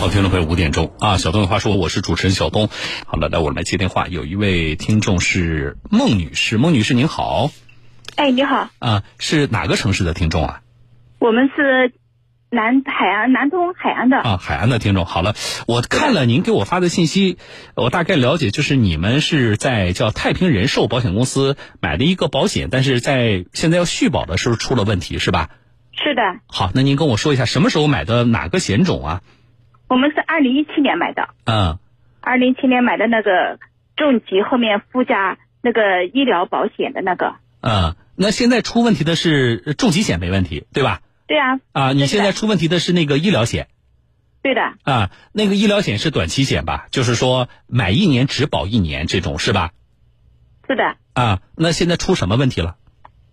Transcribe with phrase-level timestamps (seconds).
[0.00, 2.68] 好，听众朋友，五点钟啊，小东有话说，我是主持人小东。
[3.06, 7.50] 好了，来我们来接电话，有一位听众是孟女士，孟女士您好。
[8.16, 8.68] 哎，你好。
[8.80, 10.60] 啊，是哪个城市的听众啊？
[11.18, 11.94] 我们是
[12.50, 14.18] 南海安，南通海安的。
[14.18, 15.06] 啊，海安的听众。
[15.06, 15.34] 好了，
[15.66, 17.38] 我看了您给我发的信息，
[17.74, 25.50] 我大概了解，就是你们是在叫太平人寿保险公司买的一个保险，但是在现在要续保的时候出了问题，是吧？
[25.92, 26.22] 是的。
[26.46, 29.22] 好，那您跟我说一下，什么时候买的哪个险种啊？
[29.88, 31.28] 我们是二零一七年买的。
[31.44, 31.78] 嗯。
[32.20, 33.58] 二零一七年买的那个
[33.96, 37.34] 重疾后面附加那个医疗保险的那个。
[37.60, 41.00] 嗯，那现在出问题的是重疾险没问题，对吧？
[41.26, 41.60] 对啊。
[41.72, 43.68] 啊，你现在出问题的是那个医疗险。
[44.42, 44.60] 对的。
[44.84, 46.86] 啊，那个医疗险是短期险吧？
[46.90, 49.72] 就是说买一年只保一年这种是吧？
[50.66, 50.96] 是的。
[51.14, 52.76] 啊，那现在出什么问题了？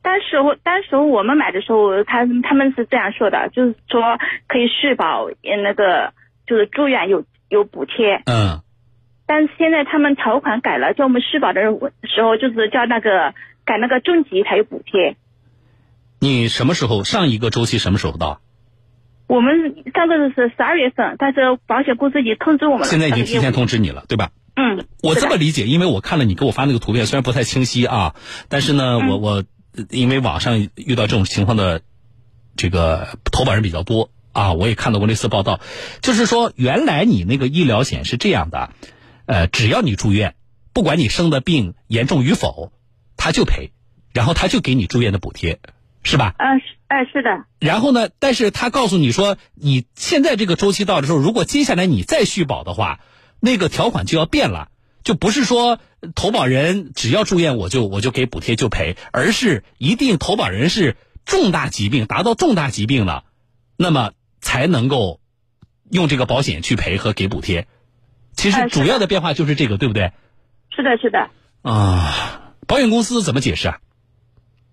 [0.03, 5.27] 当时我，当时候我们买的时候，他他们是这样说的，就是说可以续保，
[5.63, 6.13] 那个
[6.51, 8.21] 就是住院有有补贴。
[8.25, 8.59] 嗯。
[9.26, 15.15] 但是现在他们条款改了，叫我们续保的时候，就是叫那个改那个重疾才有补贴。
[16.20, 18.41] 你什么时候上一个周期什么时候到？
[19.27, 22.85] 我们上个是十二月份，但是保险公司已经通知我们了。
[22.87, 24.31] 现在已经提前通知你了，对吧？
[24.55, 24.85] 嗯。
[25.01, 28.15] 我这么理解，因为我看了你给我发那个图片，虽然不太清晰啊，
[28.49, 29.43] 但是呢，我我。
[29.89, 31.79] 因为网上遇到这种情况的
[32.57, 35.60] 这个投保人比较多啊，我也看到过类似报道，
[36.01, 38.71] 就是说原来你那个医疗险是这样的，
[39.26, 40.35] 呃，只要你住院，
[40.73, 42.71] 不管你生的病严重与否，
[43.18, 43.71] 他就赔，
[44.13, 45.60] 然后他就给你住院的补贴，
[46.04, 46.35] 是吧？
[46.38, 47.46] 嗯，是，哎，是的。
[47.60, 52.99] 然后呢，但是他告诉你说，你现在这个周期到的时候，如果接下来你再续保的话，
[53.40, 54.70] 那个条款就要变了。
[55.04, 55.79] 就不是说
[56.13, 60.95] 投保人只要住院我就我就给补贴就赔，而是一定投保人是
[61.26, 63.23] 重大疾病达到重大疾病了，
[63.77, 65.22] 那么才能够
[65.89, 67.67] 用这个保险去赔和给补贴。
[68.34, 70.11] 其实主要的变化就是这个，对不对？
[70.75, 71.29] 是的，是的。
[71.61, 73.77] 啊，保险公司怎么解释啊？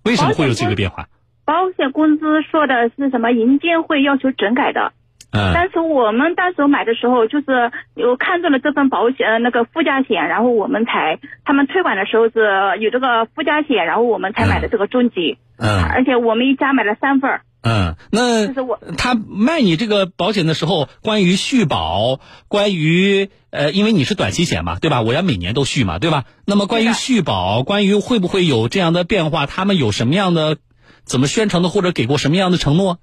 [0.05, 1.09] 为什么会有这个变化？
[1.45, 3.31] 保险公司说的是什么？
[3.31, 4.93] 银监会要求整改的。
[5.31, 15.37] 但是我们当时买的时候，就是有看中了这份保险那个附加险，然后我们才他们推广的时候是有这个附加险，然后我们才买的这个重疾。
[15.59, 18.47] 嗯，而且我们一家买了三份嗯，那
[18.95, 25.03] 他卖你这个保险的时候，关于续保，关于呃，因为你是短期险嘛，对吧？
[25.03, 26.25] 我要每年都续嘛，对吧？
[26.47, 30.59] 那么关于续保，关于会不会有这样的变化，他们有什么样的
[31.05, 32.99] 怎么宣传的，或者给过什么样的承诺？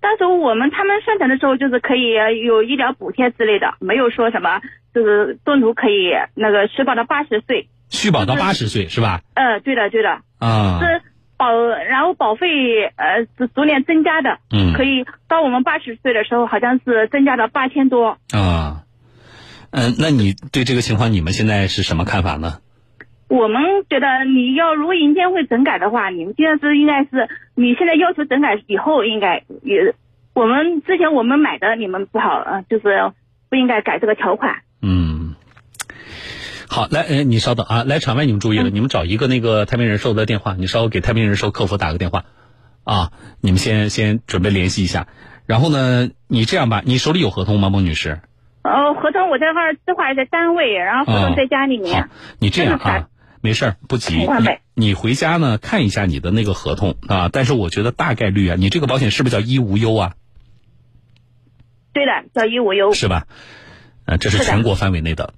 [0.00, 2.12] 当时我们他们宣传的时候，就是可以
[2.44, 4.60] 有医疗补贴之类的，没有说什么
[4.94, 9.22] 就是中途可以那个续保到八十岁，续保到八十岁是吧？
[9.34, 10.20] 呃，对的，对的。
[10.38, 10.80] 啊。
[10.82, 11.00] 是
[11.44, 12.46] 保，然后保费
[12.96, 14.38] 呃是逐年增加的。
[14.50, 14.72] 嗯。
[14.72, 18.16] 可以到我们八十岁的时候，好像是增加了八千多。
[18.32, 18.82] 啊。
[19.70, 22.60] 嗯，那你对这个情况，你们现在是什么看法呢？
[23.28, 23.60] 我们
[23.90, 29.94] 觉得你要如果银监会整改的话，你们现在是应该是你现在要求整改以后应该也，
[30.34, 33.12] 我们之前我们买的你们不好呃，就是
[33.50, 34.62] 不应该改这个条款。
[36.74, 42.24] 嗯，好，来，哎，你稍等啊，来场外你们注意了，你们找一个那个太平人寿的电话，你稍微给太平人寿客服打个电话，
[42.82, 45.06] 啊，你们先先准备联系一下，
[45.46, 48.20] 然后呢，你这样吧，你手里有合同吗，孟女士？
[48.64, 52.02] 哦，合同我这块这块在单位，然后合同在家里面。
[52.02, 52.08] 好，
[52.40, 53.08] 你这样啊。
[53.40, 54.16] 没事儿，不急。
[54.16, 54.26] 你
[54.72, 57.28] 你回家呢，看一下你的那个合同啊。
[57.30, 60.14] 但是我觉得大概率啊，你这个保险是不是叫医无忧啊？
[61.92, 62.94] 对的，叫医无忧。
[62.94, 63.26] 是吧？
[64.06, 65.34] 呃，这是全国范围内的，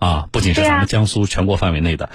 [0.00, 2.10] 啊，不仅是咱们江苏全国范围内的。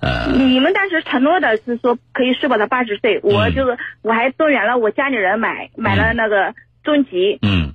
[0.00, 6.54] 呃，你们当时承诺的是说可以社保到八十岁，我就是我还动员了我家里人买买了那个
[6.84, 7.38] 重疾。
[7.40, 7.72] 嗯。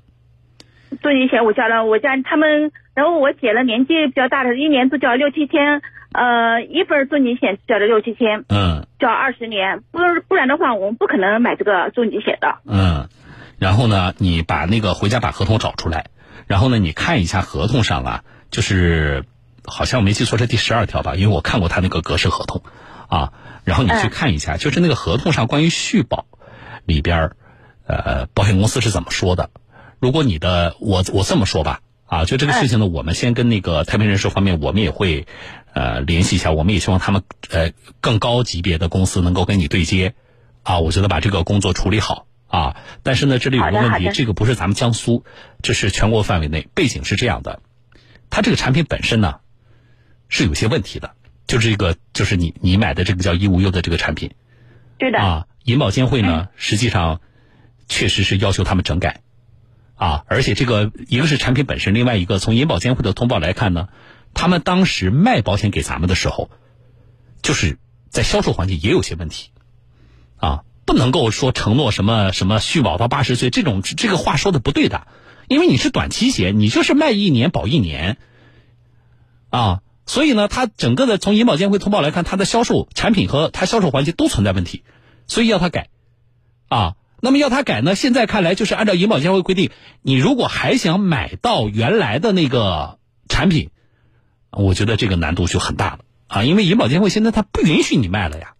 [1.02, 5.82] 重疾险我交了，我家他们，然后我姐了年纪比较大的，一年都交六七千。
[6.14, 9.98] 呃，一份重疾险交了六七千，嗯，交二十年，不
[10.28, 12.60] 不然的话，我们不可能买这个重疾险的。
[12.68, 13.10] 嗯，
[13.58, 16.12] 然后呢，你把那个回家把合同找出来，
[16.46, 19.24] 然后呢，你看一下合同上啊，就是
[19.66, 22.62] 好像我没记错是第十二条吧，因为我看过他那个格式合同，
[23.08, 23.34] 啊，
[23.64, 26.26] 然后你去看一下，就是那个合同上关于续保
[26.86, 27.32] 里边
[27.86, 29.50] 呃，保险公司是怎么说的？
[30.00, 31.82] 如果你的，我我这么说吧。
[32.06, 35.26] 啊，就这个事情呢，我们先跟那个太平人寿方面，我们也会
[35.74, 37.72] 呃联系一下，我们也希望他们呃
[38.02, 40.14] 更高级别的公司能够跟你对接，
[40.62, 42.76] 啊，我觉得把这个工作处理好啊。
[43.02, 45.26] 但是呢，这里有个问题，这个不是咱们江苏，
[45.64, 46.68] 这是全国范围内。
[46.76, 47.62] 背景是这样的，
[48.30, 49.38] 它这个产品本身呢
[50.34, 51.14] 是有些问题的，
[51.46, 54.32] 就是这个就是你你买的这个叫医无忧的这个产品，
[54.98, 57.22] 对的啊，银保监会呢实际上
[57.88, 59.22] 确实是要求他们整改。
[59.96, 63.90] 啊，而且这个一个是产品本身，另外一个从银保监会的通报来看呢，
[64.34, 66.50] 他们当时卖保险给咱们的时候，
[67.44, 67.78] 就是
[68.10, 69.52] 在销售环节也有些问题，
[70.38, 75.06] 啊，不能够说承诺什么什么续保到八十岁这种这个话说的不对的，
[75.48, 78.18] 因为你是短期险，你就是卖一年保一年，
[79.52, 84.84] 啊，所以呢，它整个的从银保监会通报来看，它的销售产品和它销售环节都存在问题，
[85.28, 85.90] 所以要它改，
[86.68, 86.96] 啊。
[87.26, 87.96] 那么要他改呢？
[87.96, 89.72] 现在看来就是按照银保监会规定，
[90.02, 93.70] 你如果还想买到原来的那个产品，
[94.52, 96.44] 我觉得这个难度就很大了啊！
[96.44, 98.56] 因为银保监会现在它不允许你卖了呀。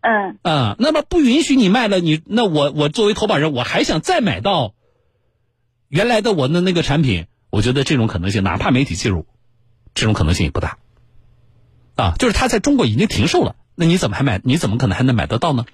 [0.00, 0.38] 嗯。
[0.40, 4.72] 啊，那么不允许你卖了，你那我我作为投保人，我还想再买到
[5.88, 9.26] 原来的我的那个产品，我觉得这种可能性，哪怕媒体介入，
[9.94, 10.78] 这种可能性也不大。
[11.96, 14.40] 啊，就是他在中国已经停售了，那你怎么还买？
[14.44, 15.66] 你怎么可能还能买得到呢？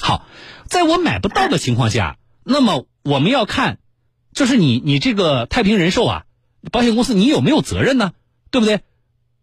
[0.00, 0.26] 好，
[0.66, 3.78] 在我买不到的情况下，那么我们要看，
[4.32, 6.24] 就是你你这个太平人寿啊，
[6.72, 8.12] 保险公司你有没有责任呢？
[8.50, 8.80] 对不对？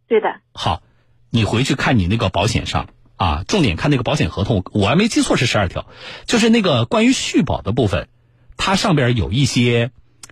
[0.07, 0.27] 对的。
[0.53, 0.83] 好，
[1.29, 5.85] 你回去看你那个保险上啊，重点看那个保险合同，我还没记错是十二条，
[6.25, 8.09] 就是那个关于续保的部分，
[8.57, 9.91] 它上边有一些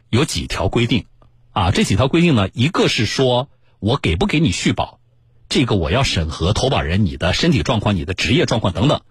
[0.09, 1.05] 有几条规定
[1.55, 3.49] 啊，这几条规定呢，一个是说
[3.79, 4.99] 我给不给你续保，
[5.47, 9.03] 这个我要审核投保人你的身体状况、你的职业状况等等。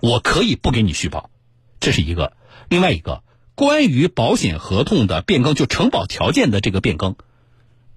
[0.00, 1.30] 我可以不给你续保，
[1.78, 2.32] 这是一个；
[2.68, 3.22] 另外一个，
[3.54, 7.14] 关于保险合同的变更，就承保条件的这个变更，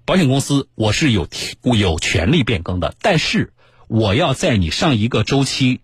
[0.05, 1.27] 保险公司我是有
[1.63, 3.51] 有权利变更的，但是
[3.87, 5.81] 我要在你上一个周期，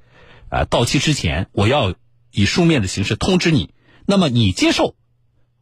[0.50, 1.96] 呃到期之前，我要
[2.32, 3.72] 以书面的形式通知你。
[4.06, 4.94] 那么你接受，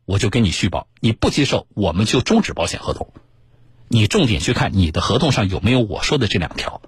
[0.06, 3.12] 我就给你续保；你不接受，我们就终止保险合同。
[3.88, 6.81] 你重点去看你的合同上有没有我说的这两条。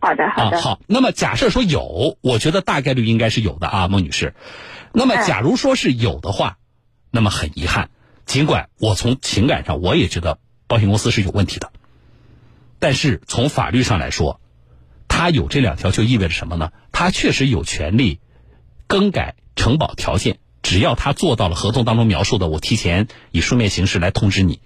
[0.00, 0.60] 好的，好的。
[0.60, 4.34] 好，那么假设说有，我觉得大概率应该是有的啊，孟女士。
[4.92, 6.58] 那么，假如说是有的话，
[7.10, 7.90] 那么很遗憾，
[8.26, 11.72] 尽管我从情感上我也觉得保险公司是有问题的，
[12.78, 14.40] 但是从法律上来说，
[15.08, 16.70] 他有这两条就意味着什么呢？
[16.92, 18.20] 他确实有权利
[18.86, 24.60] 更改承保条件，只要他做到了合同当中描述的，我提前以书面形式来通知你，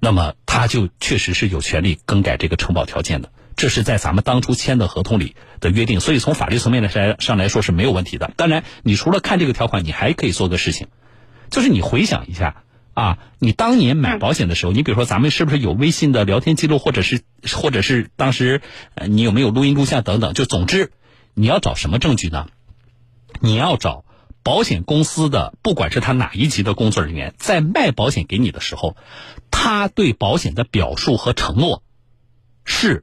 [0.00, 3.30] 那么他就确实是有权利更改这个承保条件的。
[3.54, 8.32] 这是在咱们当初签的合同里的约定，所以从法律层面来上来说是没有问题的。
[8.36, 10.88] 当然，你除了看这个条款，你还可以做个事情，
[11.50, 17.22] 就是你回想一下啊，你当年买保险的时候，你比如说咱们是不是有微信的聊天记录，或者是
[17.54, 18.60] 或者是当时
[19.06, 20.34] 你有没有录音录像等等？
[20.34, 20.90] 就总之，
[21.32, 22.48] 你要找什么证据呢？
[23.40, 24.04] 你要找
[24.46, 28.96] 保险公司的，不管是他哪一级的工作人员，在卖保险给你的时候，
[29.50, 31.82] 他对保险的表述和承诺
[32.64, 33.02] 是。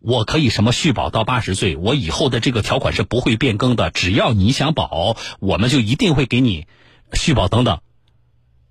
[0.00, 1.76] 我可以什么续保到八十岁？
[1.76, 3.90] 我以后的这个条款是不会变更的。
[3.90, 6.66] 只要你想保，我们就一定会给你
[7.12, 7.80] 续保等等。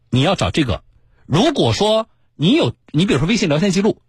[0.09, 0.83] 你要找这个。
[1.27, 4.01] 如果说你有，你比如说微信聊天记录，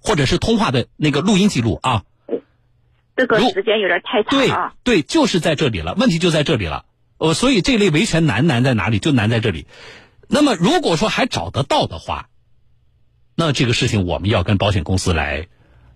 [0.00, 2.02] 或者是通话的那个录音记录啊，
[3.14, 4.74] 这个时间有点太长啊。
[4.82, 6.86] 对对，就是在这里了，问题就在这里了。
[7.18, 8.98] 呃，所以这类维权难难在哪里？
[8.98, 9.66] 就难在这里。
[10.28, 12.26] 那么如果说还找得到的话，
[13.36, 15.46] 那这个事情我们要跟保险公司来。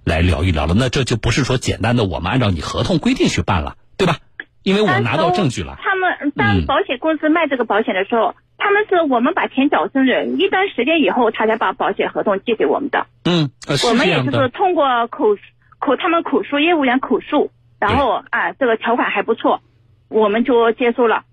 [0.05, 4.17] 来聊一聊了，那这就不是说简单的我们按照你合同规定去办了，对吧？
[4.62, 5.76] 因为我拿到证据了。
[5.82, 13.06] 他们当保险公司卖这个保险的时候，他们是我们把钱缴清了，一段时间以后他才把保险合同寄给我们的。
[13.25, 13.51] 嗯，
[13.87, 15.37] 我们也就是通过口
[15.79, 19.60] 口他们口述业务员口述，然后啊这个条款还不错，
[20.08, 21.24] 我们就接受了。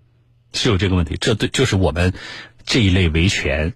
[0.53, 2.13] 是有这个问题，这对就是我们
[2.63, 3.73] 这一类维权，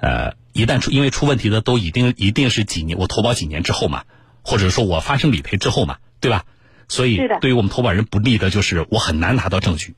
[0.00, 4.04] 呃，一旦出因为出问题的都一定一定是几年，我投保几年之后嘛。
[4.48, 6.44] 或者说我发生理赔之后嘛，对吧？
[6.86, 9.96] 所以对于我们投保人不利的就是我很难拿到证据。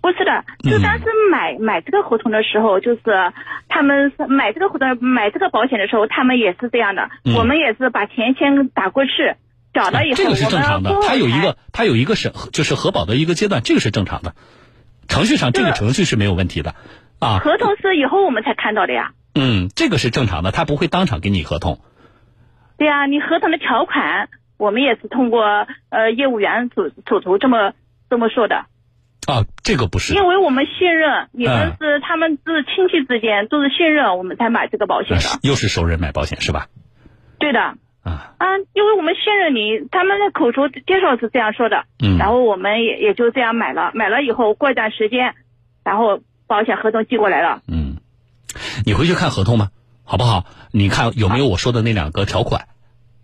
[0.00, 3.00] 不是的，就当时买买这个合同的时候，就是
[3.68, 7.10] 他们买这个合同买这个保险的时候，他们也是这样的。
[7.36, 9.34] 我们也是把钱先打过去，
[9.72, 10.98] 缴了以后，这个是正常的。
[11.02, 14.34] 他有一个他有一个审就是核保的一个阶段，这个是正常的。
[15.08, 16.74] 程序上这个程序是没有问题的
[17.18, 17.38] 啊。
[17.38, 19.12] 合同是以后我们才看到的呀。
[19.34, 21.80] 嗯，这个是正常的，他不会当场给你合同。
[22.78, 25.44] 对呀，你合同的条款，我们也是通过
[25.90, 27.72] 呃业务员手手头这么
[28.08, 28.66] 这么说的。
[29.26, 30.14] 啊，这个不是。
[30.14, 35.38] 因为我们信任你们是他们是亲戚之间都是信任，我们才买这个保险的。
[35.42, 36.66] 又是熟人买保险是吧？
[37.38, 37.74] 对的。
[38.02, 38.34] 啊。
[38.38, 41.84] 啊，因为我们信任你，他们的口头介绍是这样说的。
[42.02, 42.18] 嗯。
[42.18, 45.34] 然后我们也也就这样买了，买了以后过一段时间，
[45.84, 47.62] 然后保险合同寄过来了。
[47.66, 47.96] 嗯。
[48.84, 49.70] 你回去看合同吧？
[50.04, 50.44] 好不好？
[50.72, 52.66] 你看有没有我说的那两个条款？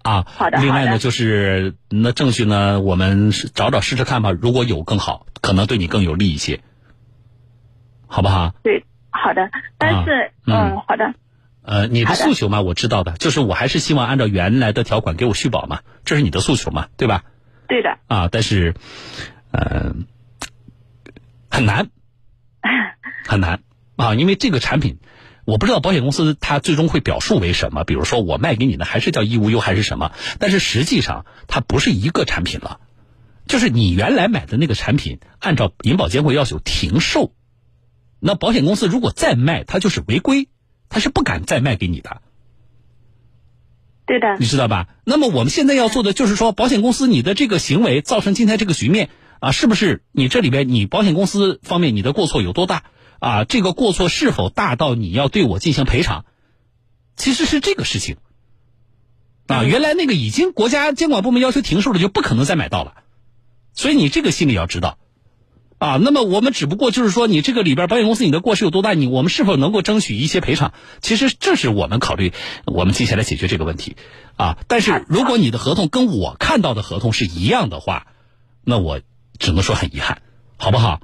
[0.03, 0.59] 啊，好的。
[0.59, 4.31] 另外呢，就是那证据呢，我们找找试试看吧。
[4.31, 6.61] 如果有更好，可能对你更有利一些。
[8.07, 8.55] 好不好？
[8.63, 9.51] 对，好的。
[9.79, 11.13] 但是，嗯，好的。
[11.67, 17.25] 呃，你的诉求嘛，我知道的，就是我还是希望按照原来的条款给我续保嘛，这是你的诉求嘛，对吧？
[17.67, 17.99] 对的。
[18.07, 18.77] 啊，但是，
[19.51, 20.07] 嗯，
[21.51, 21.91] 很难，
[23.27, 23.65] 很难
[23.97, 25.01] 啊，因为这个产品，
[25.45, 32.79] 我不知道保险公司它最终会表述为什么，比如说我卖给你的还是叫义无忧还是什么，但是实际上它不是一个产品了，
[33.49, 37.33] 就是你原来买的那个产品，按照银保监会要求停售，
[38.21, 40.49] 那保险公司如果再卖，它就是违规。
[40.89, 42.23] 他是不敢再卖给你的，
[44.07, 44.89] 对的，你知道吧？
[45.05, 52.85] 那么我们现在要做的就是说，保险公司你的这个行为造成今天这个局面啊，是不是你这里边你保险公司方面你的过错有多大
[53.19, 53.45] 啊？
[53.45, 56.25] 这个过错是否大到你要对我进行赔偿？
[57.17, 58.19] 其实是这个事情
[59.47, 59.65] 啊。
[59.65, 62.95] 原来那个已经国家监管部门要求停售了，就不可能再买到了，
[63.73, 64.99] 所以你这个心里要知道。
[65.79, 68.95] 啊，那么我们只不过就是说，你这个里边保险公司你的过失有多大？
[68.95, 70.73] 你我们是否能够争取一些赔偿？
[71.01, 72.33] 其实这是我们考虑，
[72.65, 73.97] 我们接下来解决这个问题。
[74.37, 78.07] 啊，但是如果你的合同跟我看到的合同是一样的话，
[78.65, 79.01] 那我
[79.39, 80.23] 只能说很遗憾，
[80.57, 81.01] 好不好？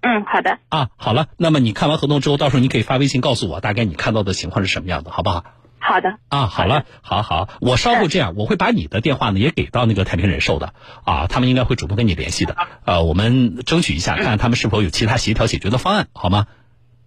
[0.00, 0.58] 嗯，好的。
[0.68, 5.44] 啊，好了，那么你看完合同之后，到时候你可以发微信告诉我，大概你看到的情况是什么样的，好不好？
[5.86, 10.74] 好的啊，好了，好好，我稍后这样，我会把你的电话呢也给到那个太平人寿的
[11.04, 16.46] 啊，他们应该会主动跟你联系的，呃，我们争取一下，看看他们是否有其他协调解决的方案，好吗？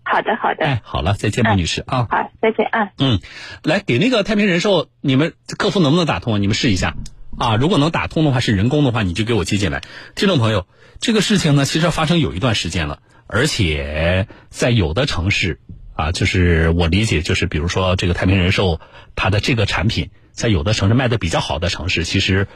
[0.06, 0.66] 好的，好的。
[0.66, 2.08] 哎，好了，再见，孟女士啊。
[2.10, 2.90] 好，再见啊。
[2.98, 3.20] 嗯，
[3.64, 6.38] 来给那个太平人寿，你们客服能不能打通啊？
[6.40, 6.96] 你们试一下
[7.38, 9.82] 啊，如果能打通的话，是人工的话，你就给我接进来。
[10.16, 10.66] 听众朋友，
[11.02, 15.60] 这个事情呢，其实发生有一段时间了，而且在有的城市。
[16.00, 18.80] 啊，就是我理解，就是比如说这个太平人寿，
[19.16, 22.48] 它的这个产品在有的城市卖的比较好的城市，其实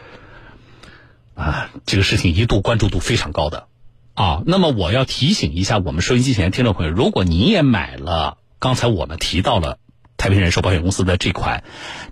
[1.35, 3.67] 啊，这个事情一度关注度非常高的
[4.13, 4.43] 啊。
[4.45, 9.77] 那么我要提醒一下我们收音机前听众朋友，如果你也买了刚才我们提到了
[10.15, 11.65] 太平人寿保险公司的这款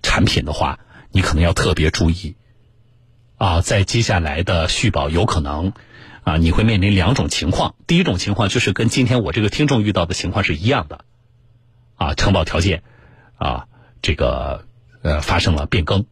[0.04, 0.80] 产品的话，
[1.14, 2.36] 你可能要特别注意
[3.38, 5.72] 啊，在接下来的续保有可能
[6.26, 7.76] 啊，你会面临两种情况。
[7.88, 11.06] 第一种情况就是跟今天我这个听众遇到的情况是一样的。
[12.02, 12.82] 啊，承保条件，
[13.36, 13.68] 啊，
[14.02, 14.66] 这个
[15.04, 16.08] 呃发生了变更，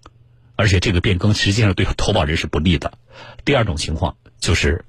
[0.56, 2.94] 而且这个变更实际上对投保人是不利的。
[3.44, 4.86] 第二种情况就是，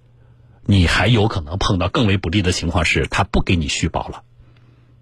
[0.66, 4.24] 你还有可能碰到更为不利的情况，是他不给你续保了。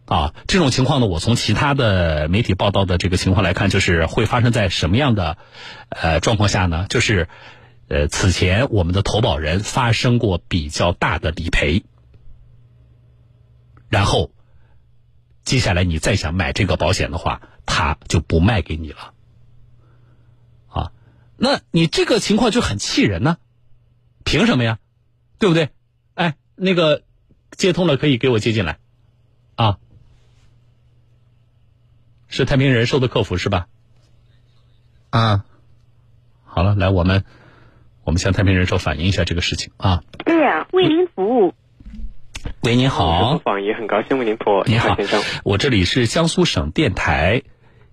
[0.04, 5.36] 啊，这种情况呢，我从其他的媒体报道的这个情况来看，就是会发生在什么样的
[5.88, 6.86] 呃状况下呢？
[6.88, 7.28] 就是
[7.88, 11.82] 呃此前我们的投保人发生过比较大的理赔，
[13.88, 14.30] 然后。
[15.48, 19.14] 接下来你再想买这个保险的话，他就不卖给你了，
[20.68, 20.92] 啊，
[21.38, 23.38] 那你这个情况就很气人呢，
[24.26, 24.78] 凭什么呀？
[25.38, 25.70] 对不对？
[26.12, 27.02] 哎，那个
[27.52, 28.78] 接通了，可以给我接进来，
[29.54, 29.78] 啊，
[32.26, 33.68] 是太平人寿的客服是吧？
[35.08, 35.46] 啊，
[36.44, 37.24] 好了，来我们
[38.04, 40.04] 我们向太平人寿反映一下这个事情啊。
[40.26, 41.54] 对呀，为您服务。
[42.62, 43.38] 喂，您好。
[43.38, 44.64] 访也很高兴为您服务。
[44.66, 45.22] 你好，先生。
[45.44, 47.42] 我这里是江苏省电台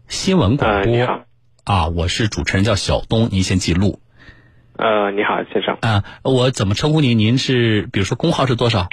[0.08, 0.92] 新闻广播。
[0.92, 1.22] 你好。
[1.64, 4.00] 啊，我是主持人，叫小东，您先记录。
[4.76, 5.78] 呃，你好，先生。
[5.82, 7.20] 啊，我怎么称呼您？
[7.20, 8.88] 您是，比如说工号是多少？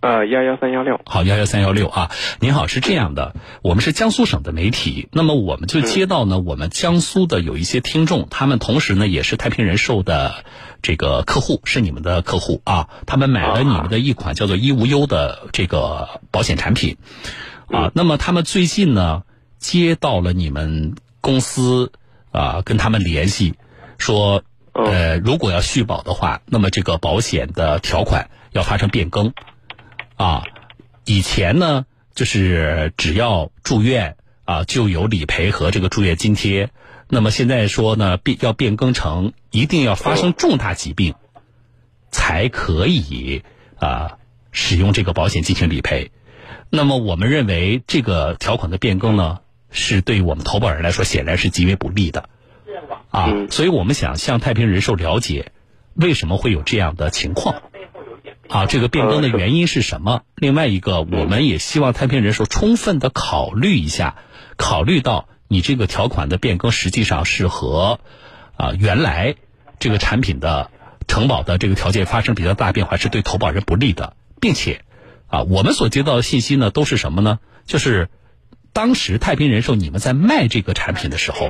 [0.00, 1.00] 呃，幺幺三幺六。
[1.06, 2.10] 好，幺幺三幺六啊。
[2.40, 10.44] 您好，是这样的，我们是江苏省的媒体，那么我们就接到呢，我们江苏的有一些听众，他们同时呢也是太平人寿的。
[10.82, 16.98] 这个客户是你们的客户啊，他们买了你们的一款叫做“一无忧”的这个保险产品
[17.68, 17.90] 啊。
[17.94, 19.24] 那么他们最近呢
[19.58, 21.90] 接到了你们公司
[22.30, 23.54] 啊，跟他们联系
[23.98, 29.32] 说，呃，如果要续保的话，那么这个保险的条款要发生变更
[30.16, 30.42] 啊。
[31.04, 36.70] 以前呢就是只要住院啊就有理赔和这个住院津贴。
[37.08, 41.14] 那么现在说呢，变要变更成一定要发生重大疾病，
[42.10, 43.42] 才可以
[43.78, 44.18] 啊
[44.50, 46.10] 使用这个保险进行理赔。
[46.68, 49.38] 那么我们认为这个条款的变更呢，
[49.70, 52.28] 是对我们投保人来说显然是极为不利的
[53.10, 53.46] 啊。
[53.50, 55.52] 所以我们想向太平人寿了解
[55.94, 57.62] 为什么会有这样的情况
[58.48, 58.66] 啊？
[58.66, 60.22] 这个变更的原因是什么？
[60.34, 64.16] 另外一个，我们也希望太平人寿充分的考虑一下，
[64.56, 65.28] 考虑到。
[65.48, 68.00] 你这个条款的变更实际上是和
[68.56, 69.36] 啊原来
[69.78, 70.72] 这个产品的
[71.06, 74.82] 承保的这个条件发生比较大变化，是对投保人不利的，并且
[75.28, 77.38] 啊我们所接到的信息呢都是什么呢？
[77.64, 78.08] 就是
[78.72, 81.48] 当时太平人寿你们在卖这个产品的时候，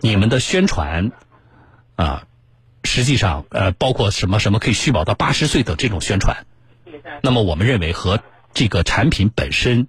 [0.00, 1.10] 你们的宣传
[1.96, 2.28] 啊
[2.84, 6.46] 实际上呃包括什么什么可以续保到八十岁等这种宣传，
[7.22, 8.20] 那么我们认为和
[8.54, 9.88] 这个产品本身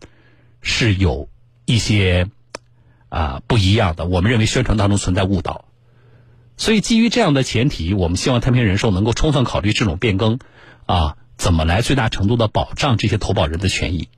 [0.61, 1.29] 是有
[1.65, 2.29] 一些
[3.09, 5.65] 啊不一样的，我们认为宣传当中存在误导。
[6.57, 10.39] 所以基于这样的前提，我们希望太平人寿能够充分考虑这种变更
[10.85, 14.09] 啊，怎么来最大程度的保障这些投保人的权益。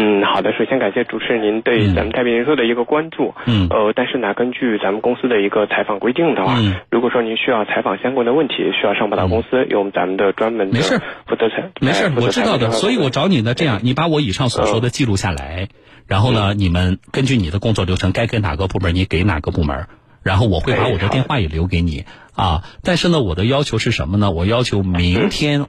[0.00, 0.52] 嗯，好的。
[0.52, 3.34] 首先感谢主持人您对咱们太平人寿的一个关注。
[3.46, 3.66] 嗯。
[3.68, 6.56] 呃，但是呢，根据咱们公司的一个采访规定的话，
[6.88, 12.70] 如果说您需要采访相关的问题，需要上报到公司，用咱们的专门的没事负责采没事，我知道的。
[12.70, 15.66] 所以我找你呢，这样，你把我以上所说的记录下来，
[16.06, 19.88] 然后呢，你们根据你的工作流程，该给哪个部门，你给哪个部门，
[20.22, 22.04] 然后我会把我的电话也留给你
[22.36, 22.62] 啊。
[22.84, 24.30] 但是呢，我的要求是什么呢？
[24.30, 25.66] 我要求明天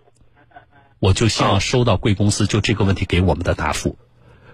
[1.01, 3.98] 我就希望收到贵公司就这个问题给我们的答复。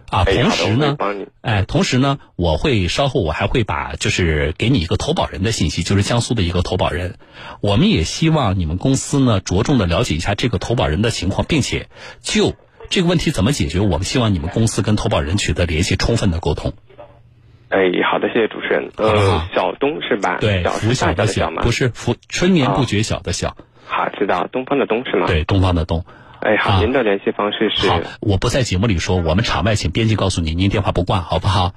[0.09, 0.97] 啊，同时呢，
[1.41, 7.17] 哎，同时呢，我会稍后我还会把就是给你一个投保人的信息，就是江苏的一个投保人。
[7.61, 11.87] 我们也希望你们公司呢着重的了解一下这个投保人的情况，并且
[12.21, 12.53] 就
[12.89, 16.73] 这个问题怎么解决，我们希望你们公司跟投保人取得联系，充分的沟通。
[17.69, 18.91] 哎，好的，谢谢主持人。
[18.97, 20.37] 呃，小东是吧？
[20.39, 21.63] 对，福小的小吗？
[21.63, 23.57] 不是福，春眠不觉晓的晓。
[23.85, 25.25] 好，知道东方的东是吗？
[25.25, 26.05] 对，东方的东。
[26.41, 27.89] 哎，好，您的联系方式是？
[27.89, 31.73] 好，我不在节目里说，我们场外请编辑告诉您，您电话不挂，好不好？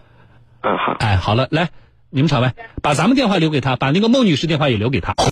[0.60, 0.96] 嗯，好。
[0.98, 1.70] 哎，好了，来，
[2.10, 5.14] 你们场外把咱们电话留给他，把那个孟女士电话也留给他。